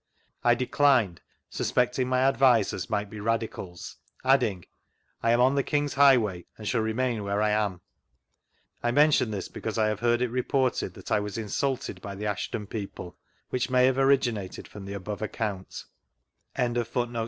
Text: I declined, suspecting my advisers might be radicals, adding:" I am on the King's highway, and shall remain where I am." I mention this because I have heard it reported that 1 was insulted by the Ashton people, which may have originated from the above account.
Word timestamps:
I 0.43 0.55
declined, 0.55 1.21
suspecting 1.51 2.09
my 2.09 2.21
advisers 2.21 2.89
might 2.89 3.07
be 3.07 3.19
radicals, 3.19 3.97
adding:" 4.25 4.65
I 5.21 5.29
am 5.29 5.39
on 5.39 5.53
the 5.53 5.61
King's 5.61 5.93
highway, 5.93 6.47
and 6.57 6.67
shall 6.67 6.81
remain 6.81 7.23
where 7.23 7.39
I 7.39 7.51
am." 7.51 7.81
I 8.81 8.89
mention 8.89 9.29
this 9.29 9.47
because 9.47 9.77
I 9.77 9.89
have 9.89 9.99
heard 9.99 10.23
it 10.23 10.31
reported 10.31 10.95
that 10.95 11.11
1 11.11 11.21
was 11.21 11.37
insulted 11.37 12.01
by 12.01 12.15
the 12.15 12.25
Ashton 12.25 12.65
people, 12.65 13.15
which 13.51 13.69
may 13.69 13.85
have 13.85 13.99
originated 13.99 14.67
from 14.67 14.85
the 14.85 14.93
above 14.93 15.21
account. 15.21 15.85